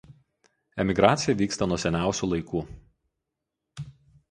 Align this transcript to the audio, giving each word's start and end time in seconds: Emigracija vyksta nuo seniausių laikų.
Emigracija 0.83 1.35
vyksta 1.43 1.69
nuo 1.69 1.79
seniausių 1.85 2.31
laikų. 2.33 2.65